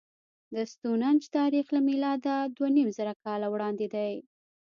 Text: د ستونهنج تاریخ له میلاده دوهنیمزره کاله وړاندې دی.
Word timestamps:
د 0.53 0.55
ستونهنج 0.73 1.21
تاریخ 1.37 1.65
له 1.75 1.81
میلاده 1.89 2.35
دوهنیمزره 2.57 3.13
کاله 3.23 3.47
وړاندې 3.53 3.87
دی. 3.95 4.13